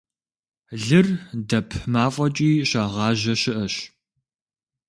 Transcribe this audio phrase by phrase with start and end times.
[0.85, 1.07] Лыр
[1.49, 3.75] дэп мафӀэкӀи щагъажьи щыӀэщ.